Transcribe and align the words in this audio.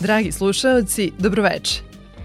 Dragi 0.00 0.32
slušaoci, 0.32 1.12
dobroveče. 1.18 1.80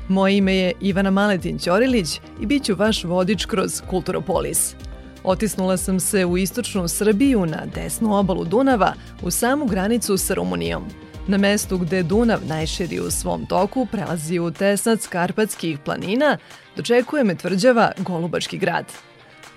Moje 0.08 0.38
ime 0.38 0.55
je 0.55 0.73
Ivana 0.81 1.12
Maletin 1.12 1.59
Ćorilić 1.59 2.20
i 2.41 2.45
bit 2.45 2.64
ću 2.64 2.76
vaš 2.76 3.04
vodič 3.04 3.45
kroz 3.45 3.81
Kulturopolis. 3.90 4.76
Otisnula 5.23 5.78
sam 5.78 6.00
se 6.00 6.26
u 6.26 6.38
istočnu 6.38 6.88
Srbiju 6.88 7.45
na 7.45 7.66
desnu 7.76 8.16
obalu 8.16 8.45
Dunava 8.45 8.94
u 9.22 9.31
samu 9.31 9.66
granicu 9.66 10.17
sa 10.17 10.34
Rumunijom. 10.34 10.84
Na 11.28 11.38
mestu 11.38 11.78
gde 11.78 12.04
Dunav 12.04 12.40
najširi 12.48 13.00
u 13.00 13.12
svom 13.12 13.45
toku 13.45 13.88
prelazi 13.92 14.40
u 14.40 14.52
tesnac 14.52 15.08
Karpatskih 15.08 15.80
planina, 15.80 16.38
dočekuje 16.76 17.23
me 17.23 17.36
tvrđava 17.36 17.92
Golubački 17.98 18.58
grad– 18.58 18.86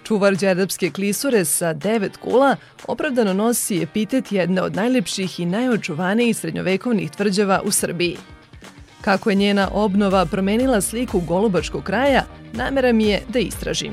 Čuvar 0.06 0.36
Đerdapske 0.36 0.90
klisure 0.90 1.44
sa 1.44 1.72
devet 1.72 2.16
kula 2.16 2.56
opravdano 2.86 3.32
nosi 3.34 3.80
epitet 3.82 4.32
jedne 4.32 4.62
od 4.62 4.76
najlepših 4.76 5.40
i 5.40 5.46
najočuvanijih 5.46 6.36
srednjovekovnih 6.36 7.10
tvrđava 7.10 7.60
u 7.64 7.70
Srbiji. 7.70 8.16
Kako 9.00 9.30
je 9.30 9.36
njena 9.36 9.68
obnova 9.72 10.26
promenila 10.26 10.80
sliku 10.80 11.20
Golubačkog 11.20 11.82
kraja, 11.82 12.22
namera 12.52 12.92
mi 12.92 13.04
je 13.04 13.22
da 13.28 13.38
istražim. 13.38 13.92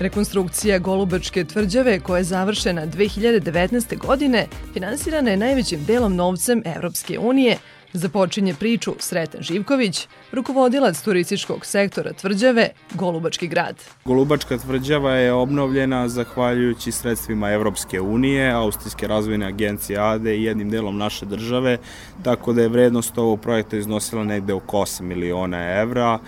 Rekonstrukcija 0.00 0.78
Golubačke 0.78 1.44
tvrđave, 1.44 2.00
koja 2.00 2.18
je 2.18 2.24
završena 2.24 2.86
2019. 2.86 3.98
godine, 3.98 4.46
finansirana 4.72 5.30
je 5.30 5.36
najvećim 5.36 5.84
delom 5.84 6.16
novcem 6.16 6.62
Evropske 6.64 7.18
unije, 7.18 7.56
Započinje 7.92 8.54
priču 8.54 8.94
Sreten 8.98 9.42
Živković, 9.42 10.08
rukovodilac 10.32 11.02
turističkog 11.02 11.66
sektora 11.66 12.12
tvrđave 12.12 12.68
Golubački 12.94 13.48
grad. 13.48 13.76
Golubačka 14.04 14.58
tvrđava 14.58 15.12
je 15.12 15.32
obnovljena 15.32 16.08
zahvaljujući 16.08 16.92
sredstvima 16.92 17.50
Evropske 17.50 18.00
unije, 18.00 18.50
Austrijske 18.50 19.06
razvojne 19.06 19.46
agencije 19.46 19.98
ADE 19.98 20.36
i 20.36 20.42
jednim 20.42 20.70
delom 20.70 20.98
naše 20.98 21.26
države, 21.26 21.78
tako 22.22 22.52
da 22.52 22.62
je 22.62 22.68
vrednost 22.68 23.18
ovog 23.18 23.40
projekta 23.40 23.76
iznosila 23.76 24.24
negde 24.24 24.52
oko 24.52 24.76
8 24.76 25.02
miliona 25.02 25.80
evra 25.80 26.18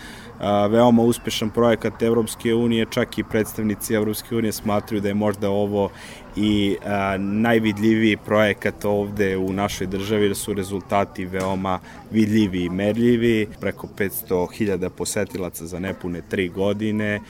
veoma 0.71 1.03
uspešan 1.03 1.51
projekat 1.51 2.03
Evropske 2.03 2.55
unije, 2.55 2.87
čak 2.91 3.19
i 3.19 3.25
predstavnici 3.25 3.95
Evropske 3.95 4.37
unije 4.37 4.53
smatruju 4.53 5.01
da 5.01 5.09
je 5.09 5.15
možda 5.15 5.51
ovo 5.51 5.91
i 6.37 6.77
a, 6.85 7.17
najvidljiviji 7.19 8.17
projekat 8.17 8.85
ovde 8.85 9.37
u 9.37 9.53
našoj 9.53 9.87
državi, 9.87 10.29
da 10.29 10.35
su 10.35 10.55
rezultati 10.55 11.25
veoma 11.25 11.79
vidljivi 12.11 12.65
i 12.65 12.71
merljivi, 12.71 13.49
preko 13.61 13.89
500.000 13.99 14.89
posetilaca 14.89 15.67
za 15.67 15.79
nepune 15.79 16.23
tri 16.29 16.49
godine, 16.49 17.21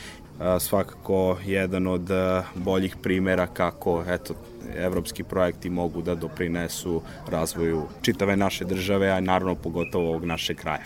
a, 0.40 0.60
svakako 0.60 1.38
jedan 1.44 1.86
od 1.86 2.10
boljih 2.54 2.96
primera 3.02 3.46
kako 3.46 4.04
eto, 4.08 4.34
evropski 4.76 5.22
projekti 5.22 5.70
mogu 5.70 6.02
da 6.02 6.14
doprinesu 6.14 7.02
razvoju 7.30 7.82
čitave 8.02 8.36
naše 8.36 8.64
države, 8.64 9.10
a 9.10 9.20
naravno 9.20 9.54
pogotovo 9.54 10.08
ovog 10.08 10.24
našeg 10.24 10.56
kraja. 10.56 10.84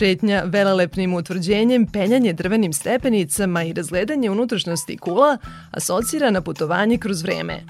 Šetnja 0.00 0.42
velelepnim 0.46 1.14
utvrđenjem, 1.14 1.86
penjanje 1.86 2.32
drvenim 2.32 2.72
stepenicama 2.72 3.64
i 3.64 3.72
razgledanje 3.72 4.30
unutrašnjosti 4.30 4.96
kula 4.96 5.38
asocira 5.70 6.30
na 6.30 6.40
putovanje 6.40 6.98
kroz 6.98 7.22
vreme. 7.22 7.60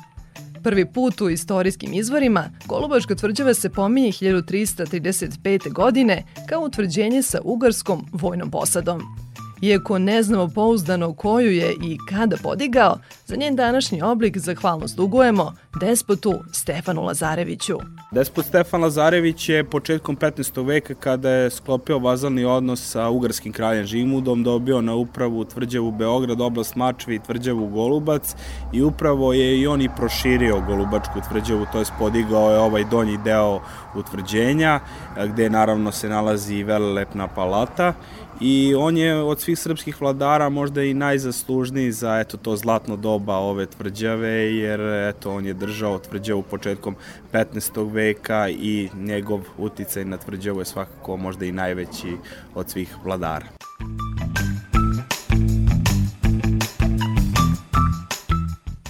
Prvi 0.63 0.87
put 0.93 1.21
u 1.21 1.31
istorijskim 1.31 1.95
izvorima 1.95 2.51
Golubačka 2.67 3.15
tvrđava 3.15 3.55
se 3.55 3.71
pominje 3.71 4.13
1335. 4.13 5.73
godine 5.73 6.25
kao 6.49 6.61
utvrđenje 6.61 7.23
sa 7.23 7.41
ugarskom 7.45 8.07
vojnom 8.13 8.51
posadom. 8.51 9.20
Iako 9.63 9.99
ne 9.99 10.23
znamo 10.23 10.49
pouzdano 10.49 11.15
koju 11.15 11.51
je 11.51 11.73
i 11.73 11.99
kada 12.09 12.37
podigao, 12.43 12.99
za 13.27 13.37
njen 13.37 13.57
današnji 13.57 14.03
oblik 14.03 14.39
zahvalnost 14.39 14.97
dugujemo 14.97 15.55
despotu 15.81 16.35
Stefanu 16.53 17.03
Lazareviću. 17.03 17.79
Despot 18.13 18.47
Stefan 18.47 18.81
Lazarević 18.81 19.49
je 19.49 19.65
početkom 19.65 20.17
15. 20.17 20.67
veka 20.67 20.95
kada 20.95 21.31
je 21.31 21.51
sklopio 21.51 21.99
vazalni 21.99 22.45
odnos 22.45 22.91
sa 22.91 23.09
ugarskim 23.09 23.53
kraljem 23.53 23.87
Žimudom 23.87 24.43
dobio 24.43 24.81
na 24.81 24.95
upravu 24.95 25.45
tvrđavu 25.45 25.91
Beograd, 25.91 26.41
oblast 26.41 26.77
Mačvi 26.77 27.15
i 27.15 27.19
tvrđavu 27.19 27.69
Golubac 27.69 28.35
i 28.73 28.83
upravo 28.83 29.33
je 29.33 29.61
i 29.61 29.67
on 29.67 29.83
i 29.83 29.89
proširio 29.97 30.61
Golubačku 30.67 31.21
tvrđavu, 31.29 31.67
to 31.73 31.79
je 31.79 31.85
podigao 31.99 32.53
je 32.53 32.59
ovaj 32.59 32.85
donji 32.85 33.19
deo 33.25 33.61
utvrđenja 33.95 34.81
gde 35.27 35.51
naravno 35.51 35.93
se 35.93 36.09
nalazi 36.09 36.55
i 36.55 36.63
velelepna 36.63 37.29
palata 37.29 37.95
i 38.41 38.75
on 38.75 38.97
je 38.97 39.23
od 39.23 39.41
svih 39.41 39.59
srpskih 39.59 40.01
vladara 40.01 40.49
možda 40.49 40.83
i 40.83 40.95
najzaslužniji 40.95 41.93
za 41.93 42.19
eto 42.19 42.37
to 42.37 42.57
zlatno 42.57 42.97
doba 42.97 43.37
ove 43.37 43.67
tvrđave 43.67 44.57
jer 44.57 44.81
eto 44.81 45.33
on 45.33 45.47
je 45.47 45.55
držao 45.55 45.99
tvrđavu 45.99 46.43
početkom 46.43 46.97
15. 47.33 47.93
veka 47.93 48.49
i 48.49 48.89
njegov 48.95 49.41
uticaj 49.59 50.05
na 50.05 50.17
tvrđavu 50.17 50.59
je 50.61 50.65
svakako 50.65 51.17
možda 51.17 51.45
i 51.45 51.53
najveći 51.53 52.17
od 52.55 52.71
svih 52.71 52.97
vladara. 53.05 53.47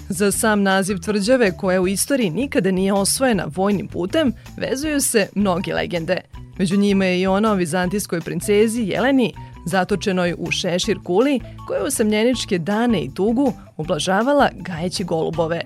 Za 0.08 0.32
sam 0.32 0.62
naziv 0.62 0.98
tvrđave, 0.98 1.56
koja 1.56 1.80
u 1.80 1.88
istoriji 1.88 2.30
nikada 2.30 2.70
nije 2.70 2.92
osvojena 2.92 3.46
vojnim 3.56 3.88
putem, 3.88 4.32
vezuju 4.56 5.00
se 5.00 5.28
mnoge 5.34 5.74
legende. 5.74 6.20
Među 6.60 6.76
njima 6.76 7.04
je 7.04 7.20
i 7.20 7.26
ona 7.26 7.52
o 7.52 7.54
vizantijskoj 7.54 8.20
princezi 8.20 8.82
Jeleni, 8.82 9.32
zatočenoj 9.66 10.34
u 10.38 10.50
šešir 10.50 10.98
kuli, 11.04 11.40
koja 11.66 11.78
je 11.78 11.86
u 11.86 11.90
samljeničke 11.90 12.58
dane 12.58 13.02
i 13.02 13.14
tugu 13.14 13.52
ublažavala 13.76 14.48
gajeći 14.54 15.04
golubove. 15.04 15.60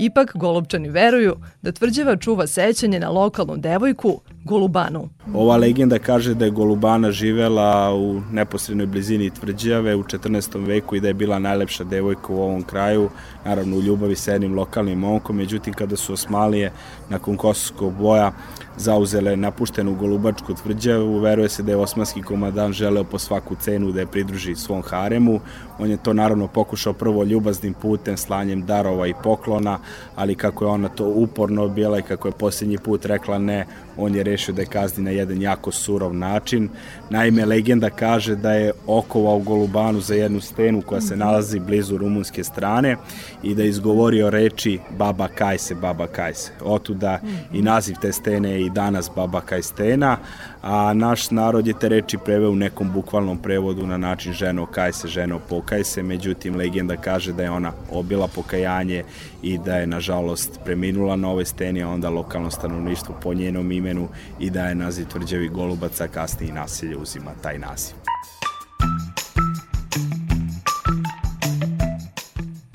Ipak 0.00 0.32
golubčani 0.34 0.88
veruju 0.88 1.36
da 1.62 1.72
tvrđava 1.72 2.16
čuva 2.16 2.46
sećanje 2.46 3.00
na 3.00 3.10
lokalnu 3.10 3.56
devojku 3.56 4.20
Golubanu. 4.44 5.08
Ova 5.34 5.56
legenda 5.56 5.98
kaže 5.98 6.34
da 6.34 6.44
je 6.44 6.50
Golubana 6.50 7.10
živela 7.10 7.94
u 7.94 8.20
neposrednoj 8.32 8.86
blizini 8.86 9.30
tvrđave 9.30 9.96
u 9.96 10.02
14. 10.02 10.66
veku 10.66 10.96
i 10.96 11.00
da 11.00 11.08
je 11.08 11.14
bila 11.14 11.38
najlepša 11.38 11.84
devojka 11.84 12.32
u 12.32 12.42
ovom 12.42 12.62
kraju, 12.62 13.10
naravno 13.44 13.76
u 13.76 13.82
ljubavi 13.82 14.16
sa 14.16 14.32
jednim 14.32 14.54
lokalnim 14.54 14.98
momkom, 14.98 15.36
međutim 15.36 15.74
kada 15.74 15.96
su 15.96 16.12
Osmalije 16.12 16.72
nakon 17.08 17.36
kosovskog 17.36 17.94
boja 17.94 18.32
zauzele 18.76 19.36
napuštenu 19.36 19.94
Golubačku 19.94 20.54
tvrđavu, 20.54 21.18
veruje 21.18 21.48
se 21.48 21.62
da 21.62 21.72
je 21.72 21.76
osmanski 21.76 22.22
komadant 22.22 22.74
želeo 22.74 23.04
po 23.04 23.18
svaku 23.18 23.54
cenu 23.60 23.92
da 23.92 24.00
je 24.00 24.06
pridruži 24.06 24.54
svom 24.54 24.82
haremu. 24.82 25.40
On 25.78 25.90
je 25.90 25.96
to 25.96 26.12
naravno 26.12 26.48
pokušao 26.48 26.92
prvo 26.92 27.24
ljubaznim 27.24 27.74
putem, 27.74 28.16
slanjem 28.16 28.66
darova 28.66 29.06
i 29.06 29.14
poklona, 29.22 29.78
ali 30.16 30.34
kako 30.34 30.64
je 30.64 30.70
ona 30.70 30.88
to 30.88 31.04
uporno 31.04 31.68
bila 31.68 31.98
i 31.98 32.02
kako 32.02 32.28
je 32.28 32.32
posljednji 32.32 32.78
put 32.78 33.04
rekla 33.04 33.38
ne, 33.38 33.66
on 33.98 34.14
je 34.14 34.22
rešio 34.22 34.54
da 34.54 34.62
je 34.62 34.66
kazni 34.66 35.04
na 35.04 35.10
jedan 35.10 35.42
jako 35.42 35.72
surov 35.72 36.14
način. 36.14 36.68
Naime, 37.10 37.44
legenda 37.44 37.90
kaže 37.90 38.36
da 38.36 38.52
je 38.52 38.72
okovao 38.86 39.38
Golubanu 39.38 40.00
za 40.00 40.14
jednu 40.14 40.40
stenu 40.40 40.82
koja 40.82 41.00
se 41.00 41.16
nalazi 41.16 41.60
blizu 41.60 41.96
rumunske 41.96 42.44
strane 42.44 42.96
i 43.42 43.54
da 43.54 43.62
je 43.62 43.68
izgovorio 43.68 44.30
reči 44.30 44.78
baba 44.98 45.28
kajse, 45.28 45.74
baba 45.74 46.06
kajse. 46.06 46.52
Otuda 46.62 47.20
i 47.52 47.62
naziv 47.62 47.96
te 48.00 48.12
stene 48.12 48.50
je 48.50 48.66
i 48.66 48.70
danas 48.70 49.10
baba 49.16 49.40
kajstena, 49.40 50.16
a 50.62 50.92
naš 50.92 51.30
narod 51.30 51.66
je 51.66 51.78
te 51.78 51.88
reči 51.88 52.18
preveo 52.24 52.50
u 52.50 52.56
nekom 52.56 52.92
bukvalnom 52.92 53.38
prevodu 53.38 53.86
na 53.86 53.96
način 53.96 54.32
ženo 54.32 54.66
kaj 54.66 54.92
se, 54.92 55.08
ženo 55.08 55.38
pokaj 55.48 55.84
se, 55.84 56.02
međutim 56.02 56.56
legenda 56.56 56.96
kaže 56.96 57.32
da 57.32 57.42
je 57.42 57.50
ona 57.50 57.72
obila 57.92 58.28
pokajanje 58.28 59.04
i 59.42 59.58
da 59.58 59.76
je 59.76 59.86
nažalost 59.86 60.60
preminula 60.64 61.16
na 61.16 61.30
ove 61.30 61.44
steni, 61.44 61.82
a 61.82 61.88
onda 61.88 62.10
lokalno 62.10 62.50
stanovništvo 62.50 63.14
po 63.22 63.34
njenom 63.34 63.72
imenu 63.72 63.87
i 64.40 64.50
da 64.50 64.64
je 64.64 64.74
naziv 64.74 65.06
tvrđavi 65.06 65.48
Golubaca, 65.48 66.08
kasnije 66.08 66.52
nasilje 66.52 66.96
uzima 66.96 67.30
taj 67.42 67.58
naziv. 67.58 67.96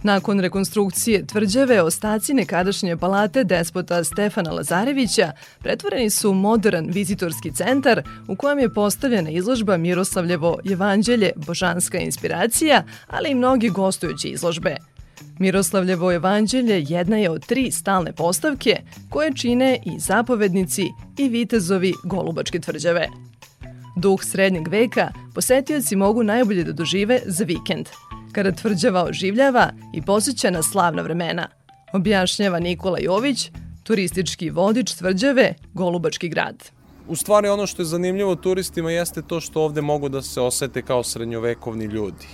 Nakon 0.04 0.39
rekonstrukcije 0.39 1.25
tvrđave, 1.25 1.81
ostaci 1.81 2.33
nekadašnje 2.33 2.98
palate 2.98 3.44
despota 3.44 4.04
Stefana 4.04 4.51
Lazarevića 4.51 5.31
pretvoreni 5.60 6.10
su 6.10 6.31
u 6.31 6.33
modern 6.33 6.89
vizitorski 6.92 7.51
centar 7.51 8.01
u 8.27 8.36
kojem 8.36 8.59
je 8.59 8.74
postavljena 8.74 9.30
izložba 9.30 9.77
Miroslavljevo 9.77 10.59
evanđelje, 10.71 11.31
božanska 11.36 11.98
inspiracija, 11.98 12.83
ali 13.07 13.30
i 13.30 13.36
mnogi 13.36 13.69
gostujući 13.69 14.27
izložbe. 14.27 14.93
Miroslavljevo 15.39 16.12
evanđelje 16.12 16.86
jedna 16.88 17.18
je 17.18 17.30
od 17.30 17.45
tri 17.45 17.71
stalne 17.71 18.13
postavke 18.13 18.81
koje 19.10 19.33
čine 19.33 19.80
i 19.86 20.00
zapovednici 20.00 20.86
i 21.18 21.30
vitezovi 21.30 21.94
Golubačke 22.04 22.60
tvrđave. 22.60 23.07
Duh 23.98 24.24
srednjeg 24.24 24.68
veka 24.68 25.12
posetioci 25.36 25.95
mogu 25.95 26.24
najbolje 26.24 26.63
da 26.63 26.71
dožive 26.71 27.19
za 27.25 27.44
vikend– 27.44 27.89
kada 28.33 28.51
tvrđava 28.51 29.04
oživljava 29.04 29.69
i 29.94 30.01
posjeća 30.01 30.50
na 30.50 30.63
slavna 30.63 31.01
vremena, 31.01 31.48
objašnjava 31.94 32.59
Nikola 32.59 32.98
Jović, 33.00 33.51
turistički 33.83 34.50
vodič 34.50 34.94
tvrđave 34.94 35.54
Golubački 35.74 36.30
grad. 36.30 36.63
U 37.07 37.16
stvari 37.16 37.48
ono 37.48 37.68
što 37.68 37.81
je 37.81 37.86
zanimljivo 37.86 38.36
turistima 38.36 38.92
jeste 38.92 39.21
to 39.21 39.39
što 39.39 39.62
ovde 39.62 39.81
mogu 39.81 40.09
da 40.09 40.21
se 40.21 40.42
osete 40.42 40.81
kao 40.81 41.04
srednjovekovni 41.04 41.86
ljudi. 41.86 42.27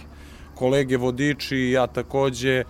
Kolege 0.60 0.98
vodiči 0.98 1.56
i 1.56 1.72
ja 1.72 1.88
takođe 1.88 2.56
e, 2.60 2.66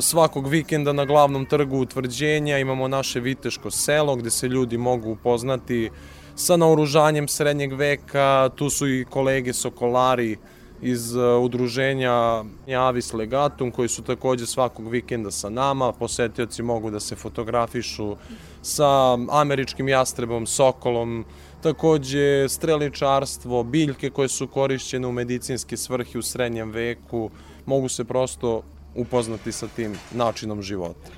svakog 0.00 0.48
vikenda 0.48 0.92
na 0.92 1.04
glavnom 1.04 1.46
trgu 1.46 1.78
utvrđenja 1.78 2.58
imamo 2.58 2.88
naše 2.88 3.20
Viteško 3.20 3.70
selo 3.70 4.16
gde 4.16 4.30
se 4.30 4.48
ljudi 4.48 4.78
mogu 4.78 5.10
upoznati 5.10 5.90
sa 6.34 6.56
naoružanjem 6.56 7.28
srednjeg 7.28 7.72
veka, 7.72 8.50
tu 8.56 8.70
su 8.70 8.88
i 8.88 9.04
kolege 9.10 9.52
sokolari 9.52 10.36
iz 10.82 11.14
uh, 11.14 11.44
udruženja 11.44 12.44
Avis 12.78 13.12
Legatum 13.12 13.70
koji 13.70 13.88
su 13.88 14.02
takođe 14.02 14.46
svakog 14.46 14.88
vikenda 14.88 15.30
sa 15.30 15.50
nama. 15.50 15.92
Posetioci 15.92 16.62
mogu 16.62 16.90
da 16.90 17.00
se 17.00 17.16
fotografišu 17.16 18.16
sa 18.62 19.18
američkim 19.30 19.88
jastrebom, 19.88 20.46
sokolom, 20.46 21.24
takođe 21.62 22.48
streličarstvo, 22.48 23.62
biljke 23.62 24.10
koje 24.10 24.28
su 24.28 24.46
korišćene 24.46 25.06
u 25.06 25.12
medicinske 25.12 25.76
svrhe 25.76 26.18
u 26.18 26.22
srednjem 26.22 26.70
veku, 26.70 27.30
mogu 27.66 27.88
se 27.88 28.04
prosto 28.04 28.62
upoznati 28.94 29.52
sa 29.52 29.68
tim 29.76 29.94
načinom 30.12 30.62
života. 30.62 31.10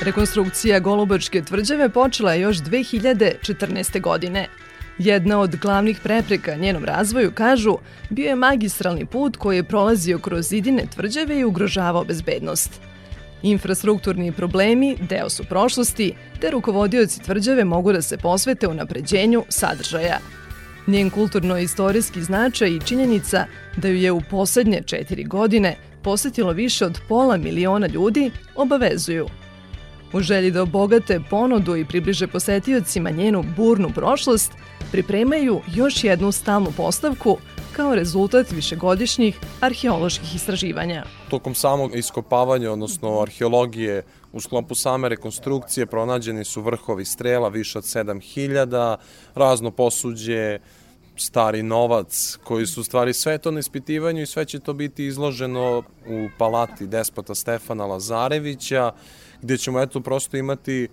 Rekonstrukcija 0.00 0.80
Golubačke 0.80 1.42
tvrđave 1.42 1.88
počela 1.88 2.32
je 2.34 2.40
još 2.40 2.56
2014. 2.56 4.00
godine. 4.00 4.48
Jedna 4.98 5.40
od 5.40 5.56
glavnih 5.56 6.00
prepreka 6.02 6.54
njenom 6.54 6.84
razvoju, 6.84 7.32
kažu, 7.34 7.76
bio 8.10 8.28
je 8.28 8.36
magistralni 8.36 9.06
put 9.06 9.36
koji 9.36 9.56
je 9.56 9.64
prolazio 9.64 10.18
kroz 10.18 10.48
zidine 10.48 10.86
tvrđave 10.94 11.38
i 11.38 11.44
ugrožavao 11.44 12.04
bezbednost. 12.04 12.80
Infrastrukturni 13.42 14.32
problemi 14.32 14.96
deo 15.08 15.30
su 15.30 15.44
prošlosti, 15.44 16.14
te 16.40 16.50
rukovodioci 16.50 17.22
tvrđave 17.22 17.64
mogu 17.64 17.92
da 17.92 18.02
se 18.02 18.16
posvete 18.16 18.68
u 18.68 18.74
napređenju 18.74 19.44
sadržaja. 19.48 20.18
Njen 20.86 21.10
kulturno-istorijski 21.10 22.22
značaj 22.22 22.70
i 22.70 22.80
činjenica 22.80 23.46
da 23.76 23.88
ju 23.88 23.96
je 23.96 24.12
u 24.12 24.20
poslednje 24.30 24.82
četiri 24.86 25.24
godine 25.24 25.76
posetilo 26.02 26.52
više 26.52 26.86
od 26.86 27.00
pola 27.08 27.36
miliona 27.36 27.86
ljudi 27.86 28.30
obavezuju– 28.54 29.26
U 30.12 30.20
želji 30.20 30.50
da 30.50 30.62
obogate 30.62 31.20
ponudu 31.30 31.76
i 31.76 31.84
približe 31.84 32.26
posetiocima 32.26 33.10
njenu 33.10 33.44
burnu 33.56 33.90
prošlost, 33.94 34.52
pripremaju 34.92 35.60
još 35.74 36.04
jednu 36.04 36.32
stalnu 36.32 36.72
postavku 36.76 37.38
kao 37.72 37.94
rezultat 37.94 38.50
višegodišnjih 38.50 39.38
arheoloških 39.60 40.34
istraživanja. 40.34 41.04
Tokom 41.30 41.54
samog 41.54 41.96
iskopavanja, 41.96 42.72
odnosno 42.72 43.20
arheologije, 43.20 44.02
u 44.32 44.40
sklopu 44.40 44.74
same 44.74 45.08
rekonstrukcije 45.08 45.86
pronađeni 45.86 46.44
su 46.44 46.62
vrhovi 46.62 47.04
strela 47.04 47.48
više 47.48 47.78
od 47.78 47.84
7000, 47.84 48.96
razno 49.34 49.70
posuđe, 49.70 50.58
stari 51.16 51.62
novac, 51.62 52.38
koji 52.44 52.66
su 52.66 52.84
stvari 52.84 53.14
sve 53.14 53.38
to 53.38 53.50
na 53.50 53.60
ispitivanju 53.60 54.22
i 54.22 54.26
sve 54.26 54.44
će 54.44 54.58
to 54.58 54.72
biti 54.72 55.06
izloženo 55.06 55.82
u 56.06 56.28
palati 56.38 56.86
despota 56.86 57.34
Stefana 57.34 57.86
Lazarevića, 57.86 58.92
gde 59.42 59.58
ćemo 59.58 59.80
eto 59.80 60.00
prosto 60.00 60.36
imati 60.36 60.88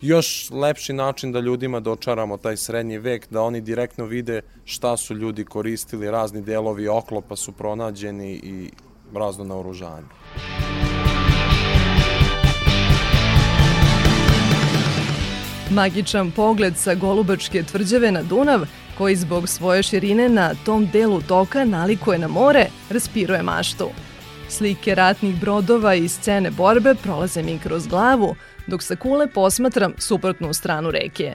još 0.00 0.50
lepši 0.50 0.92
način 0.92 1.32
da 1.32 1.40
ljudima 1.40 1.80
dočaramo 1.80 2.36
taj 2.36 2.56
srednji 2.56 2.98
vek, 2.98 3.26
da 3.30 3.42
oni 3.42 3.60
direktno 3.60 4.04
vide 4.04 4.40
šta 4.64 4.96
su 4.96 5.14
ljudi 5.14 5.44
koristili, 5.44 6.10
razni 6.10 6.42
delovi 6.42 6.88
oklopa 6.88 7.36
su 7.36 7.52
pronađeni 7.52 8.32
i 8.32 8.70
razno 9.14 9.44
naoružanje. 9.44 10.06
Magičan 15.70 16.30
pogled 16.30 16.76
sa 16.76 16.94
Golubačke 16.94 17.62
tvrđave 17.62 18.12
na 18.12 18.22
Dunav, 18.22 18.60
koji 18.98 19.16
zbog 19.16 19.48
svoje 19.48 19.82
širine 19.82 20.28
na 20.28 20.54
tom 20.64 20.88
delu 20.92 21.20
toka 21.22 21.64
nalikuje 21.64 22.18
na 22.18 22.28
more, 22.28 22.66
raspiruje 22.90 23.42
maštu. 23.42 23.88
Slike 24.48 24.94
ratnih 24.94 25.40
brodova 25.40 25.94
i 25.94 26.08
scene 26.08 26.50
borbe 26.50 26.94
prolaze 27.02 27.42
mi 27.42 27.58
kroz 27.58 27.86
glavu, 27.86 28.34
dok 28.68 28.82
sa 28.82 28.96
kule 28.96 29.26
posmatram 29.26 29.94
suprotnu 29.98 30.52
stranu 30.52 30.90
reke. 30.90 31.32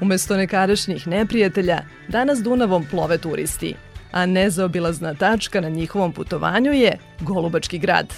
Umesto 0.00 0.36
nekadašnjih 0.36 1.06
neprijatelja, 1.06 1.78
danas 2.08 2.38
Dunavom 2.42 2.86
plove 2.90 3.18
turisti, 3.18 3.74
a 4.12 4.26
nezaobilazna 4.26 5.14
tačka 5.14 5.60
na 5.60 5.68
njihovom 5.68 6.12
putovanju 6.12 6.72
je 6.72 6.98
Golubački 7.20 7.78
grad. 7.78 8.14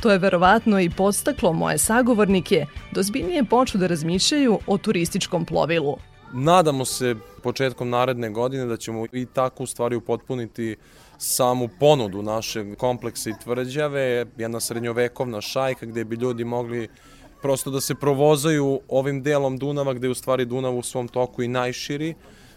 To 0.00 0.10
je 0.10 0.18
verovatno 0.18 0.80
i 0.80 0.90
podstaklo 0.90 1.52
moje 1.52 1.78
sagovornike 1.78 2.66
da 2.92 3.00
ozbiljnije 3.00 3.44
počnu 3.44 3.80
da 3.80 3.86
razmišljaju 3.86 4.58
o 4.66 4.78
turističkom 4.78 5.44
plovilu. 5.44 5.96
Nadamo 6.32 6.84
se 6.84 7.14
početkom 7.42 7.90
naredne 7.90 8.30
godine 8.30 8.66
da 8.66 8.76
ćemo 8.76 9.06
i 9.12 9.26
tako 9.26 9.62
u 9.62 9.66
stvari 9.66 9.96
upotpuniti 9.96 10.76
samu 11.18 11.68
ponudu 11.80 12.22
našeg 12.22 12.76
kompleksa 12.76 13.30
i 13.30 13.34
tvrđave, 13.44 14.26
jedna 14.36 14.60
srednjovekovna 14.60 15.40
šajka 15.40 15.86
gde 15.86 16.04
bi 16.04 16.16
ljudi 16.16 16.44
mogli 16.44 16.88
prosto 17.42 17.70
da 17.70 17.80
se 17.80 17.94
provozaju 17.94 18.80
ovim 18.88 19.22
delom 19.22 19.58
Dunava 19.58 19.94
gde 19.94 20.06
je 20.06 20.10
u 20.10 20.14
stvari 20.14 20.44
Dunav 20.44 20.76
u 20.78 20.82
svom 20.82 21.08
toku 21.08 21.42
i 21.42 21.48
najširi, 21.48 22.14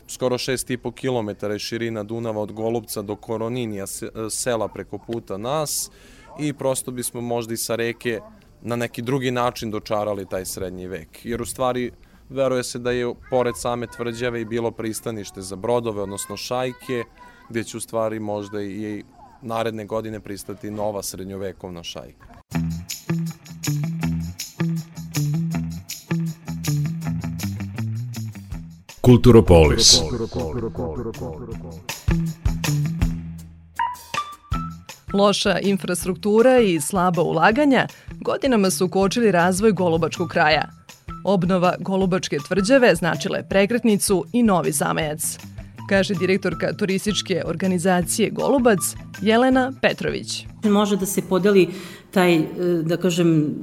skoro 0.08 0.38
6,5 0.38 0.92
km 0.94 1.52
je 1.52 1.60
širina 1.60 2.04
Dunava 2.04 2.42
od 2.42 2.52
Golubca 2.52 3.02
do 3.02 3.16
Koroninija 3.16 3.86
sela 4.30 4.68
preko 4.68 4.98
puta 4.98 5.38
nas 5.38 5.92
i 6.40 6.54
prosto 6.54 6.92
bismo 6.92 7.22
možda 7.22 7.54
i 7.54 7.58
sa 7.58 7.76
reke 7.76 8.20
na 8.62 8.76
neki 8.76 9.02
drugi 9.02 9.32
način 9.32 9.72
dočarali 9.72 10.26
taj 10.26 10.46
srednji 10.46 10.88
vek. 10.88 11.26
Jer 11.26 11.42
u 11.42 11.46
stvari 11.46 11.92
veruje 12.30 12.64
se 12.64 12.80
da 12.80 12.92
je 12.92 13.14
pored 13.30 13.56
same 13.58 13.88
tvrđave 13.88 14.42
i 14.42 14.46
bilo 14.46 14.72
pristanište 14.72 15.42
za 15.42 15.56
brodove, 15.56 16.02
odnosno 16.02 16.38
šajke, 16.38 17.04
gde 17.50 17.64
će 17.64 17.78
u 17.78 17.80
stvari 17.80 18.20
možda 18.20 18.62
i 18.62 19.04
naredne 19.42 19.86
godine 19.86 20.20
pristati 20.20 20.72
nova 20.72 21.04
srednjovekovna 21.04 21.84
šajka. 21.84 22.35
Kulturopolis. 29.06 30.02
Loša 35.14 35.60
infrastruktura 35.60 36.60
i 36.60 36.82
slaba 36.82 37.22
ulaganja 37.22 37.88
godinama 38.22 38.70
su 38.70 38.90
kočili 38.90 39.32
razvoj 39.32 39.72
Golubačkog 39.72 40.30
kraja. 40.30 40.70
Obnova 41.24 41.76
Golubačke 41.80 42.38
tvrđave 42.48 42.96
značila 42.96 43.38
je 43.38 43.50
prekretnicu 43.50 44.26
i 44.34 44.44
novi 44.44 44.72
zamajac 44.72 45.38
kaže 45.90 46.14
direktorka 46.14 46.74
turističke 46.74 47.42
organizacije 47.46 48.30
Golubac 48.30 48.80
Jelena 49.22 49.72
Petrović. 49.82 50.46
Može 50.64 50.96
da 50.96 51.06
se 51.06 51.22
podeli 51.22 51.70
taj, 52.12 52.36
e, 52.36 52.46
da 52.84 52.98
kažem, 52.98 53.56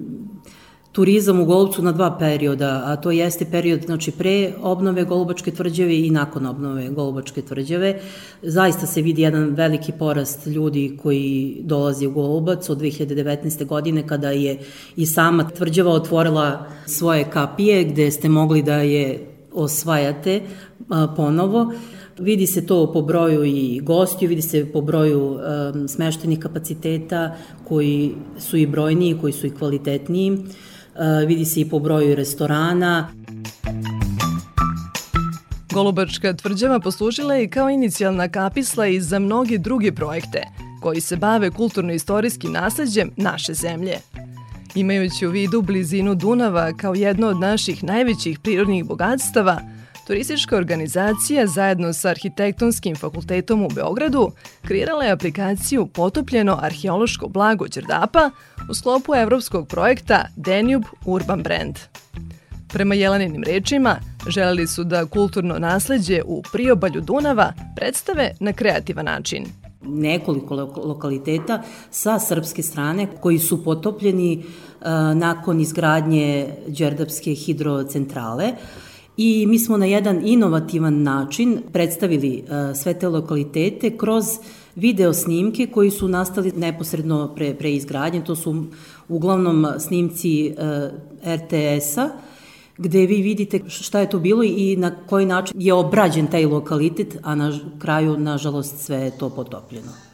turizam 0.92 1.40
u 1.40 1.44
Golubcu 1.44 1.82
na 1.82 1.92
dva 1.92 2.16
perioda, 2.18 2.82
a 2.84 2.96
to 2.96 3.10
jeste 3.10 3.44
period 3.44 3.82
znači, 3.86 4.10
pre 4.10 4.52
obnove 4.62 5.04
Golubačke 5.04 5.50
tvrđave 5.50 5.98
i 5.98 6.10
nakon 6.10 6.46
obnove 6.46 6.88
Golubačke 6.88 7.42
tvrđave. 7.42 8.00
Zaista 8.42 8.86
se 8.86 9.02
vidi 9.02 9.22
jedan 9.22 9.44
veliki 9.44 9.92
porast 9.98 10.46
ljudi 10.46 10.98
koji 11.02 11.56
dolazi 11.60 12.06
u 12.06 12.10
Golubac 12.10 12.68
od 12.68 12.80
2019. 12.80 13.66
godine 13.66 14.06
kada 14.06 14.30
je 14.30 14.58
i 14.96 15.06
sama 15.06 15.50
tvrđava 15.50 15.90
otvorila 15.90 16.66
svoje 16.86 17.24
kapije 17.24 17.84
gde 17.84 18.10
ste 18.10 18.28
mogli 18.28 18.62
da 18.62 18.76
je 18.76 19.26
osvajate 19.52 20.40
ponovo. 21.16 21.72
Vidi 22.18 22.46
se 22.46 22.66
to 22.66 22.92
po 22.92 23.02
broju 23.02 23.44
i 23.44 23.80
gostiju, 23.80 24.28
vidi 24.28 24.42
se 24.42 24.66
po 24.72 24.80
broju 24.80 25.22
um, 25.22 25.88
smeštenih 25.88 26.38
kapaciteta 26.38 27.36
koji 27.68 28.14
su 28.38 28.56
i 28.56 28.66
brojniji, 28.66 29.18
koji 29.20 29.32
su 29.32 29.46
i 29.46 29.50
kvalitetniji. 29.50 30.38
Uh, 30.94 31.28
vidi 31.28 31.44
se 31.44 31.60
i 31.60 31.68
po 31.68 31.78
broju 31.78 32.14
restorana. 32.14 33.08
Golubačka 35.72 36.32
tvrđava 36.32 36.80
poslužila 36.80 37.34
je 37.34 37.48
kao 37.48 37.70
inicijalna 37.70 38.28
kapisla 38.28 38.86
i 38.86 39.00
za 39.00 39.18
mnoge 39.18 39.58
druge 39.58 39.92
projekte 39.92 40.42
koji 40.80 41.00
se 41.00 41.16
bave 41.16 41.50
kulturno-istorijskim 41.50 42.52
nasledđem 42.52 43.10
naše 43.16 43.54
zemlje. 43.54 43.96
Imajući 44.74 45.26
u 45.26 45.30
vidu 45.30 45.62
blizinu 45.62 46.14
Dunava 46.14 46.72
kao 46.72 46.94
jedno 46.94 47.28
od 47.28 47.40
naših 47.40 47.84
najvećih 47.84 48.38
prirodnih 48.38 48.84
bogatstava, 48.84 49.60
turistička 50.06 50.56
organizacija 50.56 51.46
zajedno 51.46 51.92
sa 51.92 52.08
Arhitektonskim 52.08 52.96
fakultetom 52.96 53.62
u 53.62 53.68
Beogradu 53.68 54.30
kreirala 54.62 55.04
je 55.04 55.10
aplikaciju 55.10 55.86
Potopljeno 55.86 56.58
arheološko 56.62 57.28
blago 57.28 57.66
Đerdapa 57.68 58.30
u 58.70 58.74
sklopu 58.74 59.14
evropskog 59.14 59.68
projekta 59.68 60.26
Danube 60.36 60.86
Urban 61.06 61.42
Brand. 61.42 61.78
Prema 62.68 62.94
Jelaninim 62.94 63.42
rečima, 63.42 63.96
želeli 64.28 64.66
su 64.66 64.84
da 64.84 65.06
kulturno 65.06 65.58
nasledđe 65.58 66.22
u 66.24 66.42
priobalju 66.52 67.00
Dunava 67.00 67.52
predstave 67.76 68.34
na 68.40 68.52
kreativan 68.52 69.04
način– 69.04 69.46
nekoliko 69.84 70.54
lokaliteta 70.84 71.62
sa 71.90 72.18
srpske 72.18 72.62
strane 72.62 73.08
koji 73.20 73.38
su 73.38 73.64
potopljeni 73.64 74.44
uh, 74.44 74.86
nakon 75.14 75.60
izgradnje 75.60 76.48
Đerdapske 76.66 77.34
hidrocentrale 77.34 78.52
i 79.16 79.46
mi 79.46 79.58
smo 79.58 79.76
na 79.76 79.86
jedan 79.86 80.20
inovativan 80.24 81.02
način 81.02 81.58
predstavili 81.72 82.42
uh, 82.42 82.76
sve 82.76 82.94
te 82.94 83.08
lokalitete 83.08 83.96
kroz 83.96 84.24
video 84.76 85.12
snimke 85.12 85.66
koji 85.66 85.90
su 85.90 86.08
nastali 86.08 86.52
neposredno 86.56 87.34
pre, 87.34 87.54
pre 87.54 87.72
izgradnje, 87.72 88.24
to 88.24 88.36
su 88.36 88.64
uglavnom 89.08 89.66
snimci 89.78 90.54
uh, 90.56 91.34
RTS-a, 91.34 92.08
gde 92.78 93.06
vi 93.06 93.22
vidite 93.22 93.60
šta 93.68 94.00
je 94.00 94.10
to 94.10 94.18
bilo 94.18 94.42
i 94.42 94.76
na 94.76 94.96
koji 95.06 95.26
način 95.26 95.56
je 95.58 95.74
obrađen 95.74 96.26
taj 96.26 96.46
lokalitet, 96.46 97.16
a 97.22 97.34
na 97.34 97.58
kraju, 97.78 98.18
nažalost, 98.18 98.78
sve 98.78 98.96
je 98.96 99.18
to 99.18 99.30
potopljeno 99.30 100.11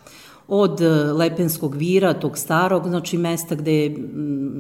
od 0.48 0.80
e, 0.80 0.88
Lepenskog 1.12 1.74
vira, 1.74 2.14
tog 2.14 2.38
starog, 2.38 2.88
znači 2.88 3.18
mesta 3.18 3.54
gde 3.54 3.72
je 3.72 3.96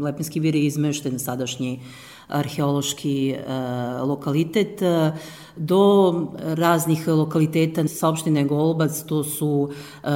Lepenski 0.00 0.40
vir 0.40 0.54
je 0.54 0.66
izmešten 0.66 1.18
sadašnji 1.18 1.80
arheološki 2.28 3.30
e, 3.30 3.54
lokalitet, 4.02 4.82
e, 4.82 5.12
do 5.56 6.14
raznih 6.40 7.08
lokaliteta 7.08 7.88
sa 7.88 8.08
opštine 8.08 8.44
Golubac, 8.44 9.02
to 9.02 9.24
su 9.24 9.70
e, 10.04 10.10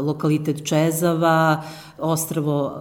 lokalitet 0.00 0.64
Čezava, 0.64 1.62
ostravo 1.98 2.72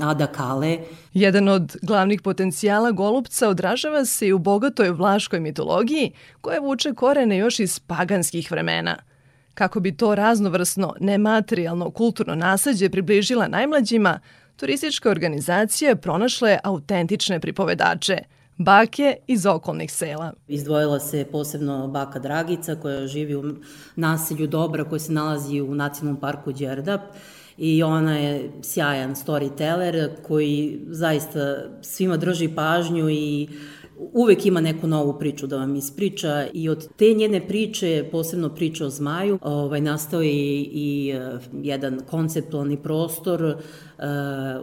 e, 0.00 0.04
Ada 0.04 0.26
Kale. 0.26 0.78
Jedan 1.12 1.48
od 1.48 1.76
glavnih 1.82 2.22
potencijala 2.22 2.90
Golubca 2.90 3.48
odražava 3.48 4.04
se 4.04 4.28
i 4.28 4.32
u 4.32 4.38
bogatoj 4.38 4.90
vlaškoj 4.90 5.40
mitologiji, 5.40 6.12
koja 6.40 6.60
vuče 6.60 6.94
korene 6.94 7.38
još 7.38 7.60
iz 7.60 7.78
paganskih 7.78 8.50
vremena– 8.50 8.96
Kako 9.54 9.80
bi 9.80 9.96
to 9.96 10.14
raznovrsno, 10.14 10.94
nematerijalno 11.00 11.90
kulturno 11.90 12.34
nasledđe 12.34 12.90
približila 12.90 13.48
najmlađima, 13.48 14.20
turistička 14.56 15.10
organizacija 15.10 15.96
pronašla 15.96 16.48
je 16.48 16.60
autentične 16.64 17.40
pripovedače, 17.40 18.18
bake 18.56 19.16
iz 19.26 19.46
okolnih 19.46 19.92
sela. 19.92 20.32
Izdvojila 20.48 21.00
se 21.00 21.26
posebno 21.32 21.88
baka 21.88 22.18
Dragica 22.18 22.74
koja 22.74 23.06
živi 23.06 23.34
u 23.34 23.54
naselju 23.96 24.46
Dobra 24.46 24.84
koje 24.84 25.00
se 25.00 25.12
nalazi 25.12 25.60
u 25.60 25.74
nacionalnom 25.74 26.20
parku 26.20 26.52
Đerdap 26.52 27.00
i 27.58 27.82
ona 27.82 28.18
je 28.18 28.50
sjajan 28.62 29.14
storyteller 29.14 30.08
koji 30.22 30.80
zaista 30.86 31.56
svima 31.82 32.16
drži 32.16 32.48
pažnju 32.48 33.10
i 33.10 33.48
uvek 33.98 34.46
ima 34.46 34.60
neku 34.60 34.86
novu 34.86 35.18
priču 35.18 35.46
da 35.46 35.56
vam 35.56 35.76
ispriča 35.76 36.46
i 36.52 36.68
od 36.68 36.88
te 36.96 37.14
njene 37.14 37.48
priče, 37.48 38.08
posebno 38.12 38.48
priče 38.48 38.84
o 38.84 38.90
zmaju, 38.90 39.38
ovaj, 39.42 39.80
nastao 39.80 40.22
je 40.22 40.32
i, 40.32 40.70
i 40.72 41.14
uh, 41.16 41.40
jedan 41.62 42.00
konceptualni 42.10 42.76
prostor 42.76 43.44
uh, 43.44 43.54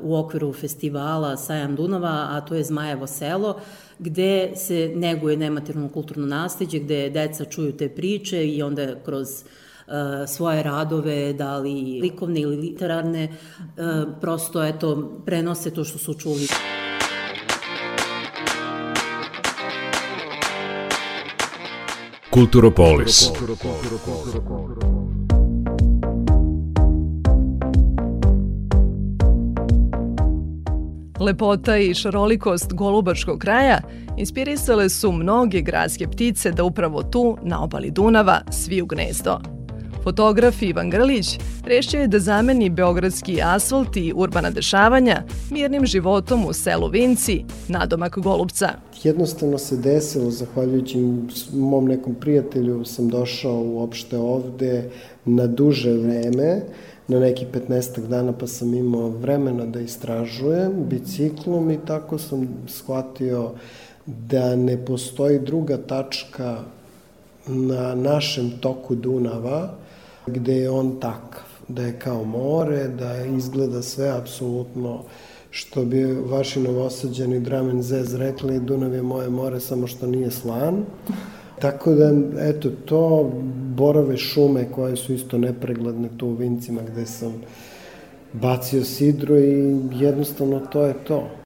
u 0.02 0.16
okviru 0.16 0.54
festivala 0.54 1.38
Sajam 1.38 1.76
Dunava, 1.76 2.28
a 2.30 2.42
to 2.42 2.56
je 2.56 2.64
Zmajevo 2.64 3.08
selo, 3.08 3.60
gde 4.00 4.52
se 4.56 4.92
neguje 4.96 5.38
nematerno 5.38 5.90
kulturno 5.90 6.26
nasledđe, 6.26 6.80
gde 6.80 7.10
deca 7.10 7.46
čuju 7.46 7.78
te 7.78 7.90
priče 7.90 8.48
i 8.48 8.64
onda 8.64 8.96
kroz 9.06 9.28
uh, 9.28 9.94
svoje 10.28 10.64
radove, 10.64 11.34
da 11.34 11.58
li 11.58 12.00
likovne 12.02 12.42
ili 12.42 12.56
literarne, 12.56 13.30
prosto 14.22 14.64
eto, 14.64 15.22
prenose 15.26 15.72
to 15.72 15.84
što 15.84 15.98
su 15.98 16.14
čuli. 16.14 16.48
Kulturopolis. 22.32 23.32
Lepota 31.20 31.78
i 31.78 31.94
šarolikost 31.94 32.74
Golubačkog 32.74 33.40
kraja 33.40 33.82
inspirisale 34.18 34.90
su 34.90 35.12
mnoge 35.12 35.62
gradske 35.62 36.08
ptice 36.08 36.52
da 36.52 36.64
upravo 36.64 37.04
tu, 37.04 37.38
na 37.44 37.64
obali 37.64 37.92
Dunava, 37.92 38.42
sviju 38.52 38.86
gnezdo. 38.86 39.61
Fotograf 40.04 40.62
Ivan 40.62 40.90
Grlić 40.90 41.40
rešio 41.66 42.00
je 42.00 42.08
da 42.08 42.20
zameni 42.20 42.70
beogradski 42.70 43.42
asfalt 43.44 43.98
i 43.98 44.14
urbana 44.16 44.50
dešavanja 44.50 45.24
mirnim 45.52 45.86
životom 45.86 46.46
u 46.46 46.54
selu 46.54 46.88
Vinci, 46.88 47.44
nadomak 47.68 48.18
Golubca. 48.18 48.70
Jednostavno 49.04 49.58
se 49.58 49.78
desilo, 49.78 50.32
zahvaljujući 50.32 50.98
mom 51.54 51.86
nekom 51.86 52.16
prijatelju, 52.16 52.86
sam 52.86 53.10
došao 53.10 53.64
uopšte 53.64 54.18
ovde 54.18 54.90
na 55.26 55.48
duže 55.48 55.94
vreme, 55.94 56.62
na 57.08 57.20
neki 57.20 57.46
15 57.70 58.08
dana 58.08 58.34
pa 58.34 58.48
sam 58.48 58.74
imao 58.74 59.10
vremena 59.10 59.66
da 59.66 59.80
istražujem 59.80 60.72
biciklom 60.90 61.72
i 61.72 61.78
tako 61.86 62.18
sam 62.18 62.48
shvatio 62.68 63.52
da 64.06 64.56
ne 64.56 64.86
postoji 64.86 65.40
druga 65.40 65.78
tačka 65.78 66.58
na 67.48 67.96
našem 67.96 68.52
toku 68.62 68.96
Dunava 68.96 69.81
gde 70.28 70.56
je 70.56 70.70
on 70.70 71.00
takav, 71.00 71.44
da 71.68 71.82
je 71.82 72.00
kao 72.00 72.24
more, 72.24 72.88
da 72.88 73.26
izgleda 73.26 73.82
sve 73.82 74.10
apsolutno 74.10 75.04
što 75.50 75.86
bi 75.86 76.04
vaši 76.06 76.60
novosađani 76.60 77.40
Dramen 77.40 77.82
Zez 77.82 78.16
rekli, 78.16 78.60
Dunav 78.60 78.94
je 78.94 79.02
moje 79.02 79.30
more, 79.30 79.60
samo 79.60 79.88
što 79.88 80.08
nije 80.08 80.32
slan. 80.32 80.86
Tako 81.60 81.94
da, 81.94 82.12
eto, 82.40 82.70
to 82.86 83.32
borove 83.76 84.18
šume 84.18 84.72
koje 84.72 84.96
su 84.96 85.14
isto 85.14 85.38
nepregledne 85.38 86.10
tu 86.18 86.28
u 86.28 86.34
Vincima 86.34 86.82
gde 86.92 87.06
sam 87.06 87.42
bacio 88.34 88.84
sidro 88.84 89.40
i 89.40 89.80
jednostavno 89.92 90.60
to 90.60 90.86
je 90.86 90.94
to. 90.94 91.41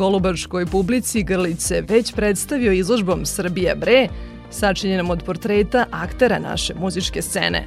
Golubačkoj 0.00 0.66
publici 0.66 1.22
Grlice 1.22 1.80
već 1.80 2.12
predstavio 2.14 2.72
izložbom 2.72 3.26
Srbija 3.26 3.74
bre, 3.74 4.08
sačinjenom 4.50 5.10
od 5.10 5.22
portreta 5.26 5.84
aktera 5.90 6.38
naše 6.38 6.74
muzičke 6.74 7.22
scene. 7.22 7.66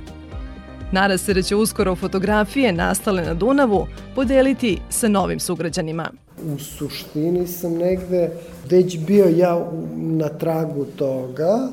Nada 0.91 1.17
se 1.17 1.33
da 1.33 1.41
će 1.41 1.55
uskoro 1.55 1.95
fotografije 1.95 2.71
nastale 2.71 3.21
na 3.25 3.33
Dunavu 3.33 3.87
podeliti 4.15 4.79
sa 4.89 5.07
novim 5.07 5.39
sugrađanima. 5.39 6.09
U 6.45 6.57
suštini 6.59 7.47
sam 7.47 7.73
negde 7.73 8.29
već 8.69 8.97
bio 8.97 9.25
ja 9.25 9.71
na 9.95 10.29
tragu 10.29 10.85
toga 10.85 11.69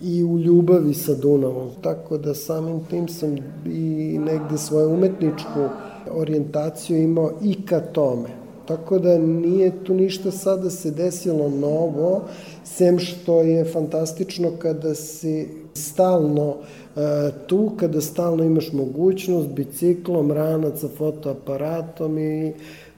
i 0.00 0.24
u 0.24 0.38
ljubavi 0.38 0.94
sa 0.94 1.14
Dunavom. 1.14 1.70
Tako 1.82 2.18
da 2.18 2.34
samim 2.34 2.84
tim 2.90 3.08
sam 3.08 3.36
i 3.66 4.18
negde 4.18 4.58
svoju 4.58 4.90
umetničku 4.90 5.68
orijentaciju 6.10 7.02
imao 7.02 7.30
i 7.42 7.66
ka 7.66 7.80
tome. 7.80 8.43
Tako 8.66 8.98
da 8.98 9.18
nije 9.18 9.84
tu 9.84 9.94
ništa 9.94 10.30
sada 10.30 10.70
se 10.70 10.90
desilo 10.90 11.48
novo, 11.48 12.24
sem 12.64 12.98
što 12.98 13.42
je 13.42 13.64
fantastično 13.64 14.50
kada 14.58 14.94
si 14.94 15.48
stalno 15.74 16.48
uh, 16.48 17.02
tu, 17.46 17.72
kada 17.76 18.00
stalno 18.00 18.44
imaš 18.44 18.72
mogućnost 18.72 19.48
biciklom, 19.48 20.32
ranac 20.32 20.84
fotoaparatom 20.98 22.18
i 22.18 22.52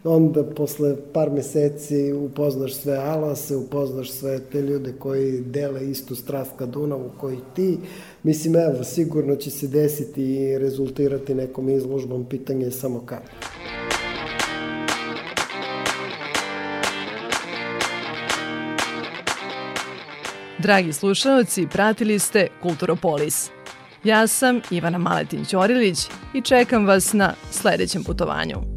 onda 0.05 0.45
posle 0.45 0.97
par 1.13 1.31
meseci 1.31 2.13
upoznaš 2.13 2.75
sve 2.75 2.97
alase, 2.97 3.57
upoznaš 3.57 4.11
sve 4.11 4.41
te 4.53 4.63
ljude 4.63 4.93
koji 4.99 5.41
dele 5.41 5.91
istu 5.91 6.15
strast 6.15 6.51
ka 6.59 6.67
Dunavu 6.67 7.11
koji 7.21 7.39
ti. 7.55 7.79
Mislim, 8.23 8.57
evo, 8.57 8.85
sigurno 8.85 9.37
će 9.37 9.51
se 9.51 9.67
desiti 9.69 10.23
i 10.23 10.59
rezultirati 10.59 11.35
nekom 11.35 11.69
izložbom, 11.69 12.25
pitanje 12.25 12.65
je 12.65 12.71
samo 12.71 13.01
kako. 13.07 13.27
Dragi 20.59 20.93
slušalci, 20.93 21.67
pratili 21.73 22.19
ste 22.19 22.49
Kulturopolis. 22.63 23.51
Ja 24.05 24.27
sam 24.27 24.61
Ivana 24.71 24.99
Maletin-Ćorilić 24.99 26.11
i 26.35 26.41
čekam 26.41 26.87
vas 26.87 27.13
na 27.13 27.35
sledećem 27.51 28.05
putovanju. 28.05 28.76